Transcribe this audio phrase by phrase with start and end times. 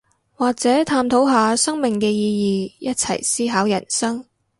[0.33, 4.25] 或者探討下生命嘅意義，一齊思考人生